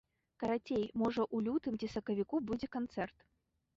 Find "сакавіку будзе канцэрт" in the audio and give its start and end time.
1.97-3.17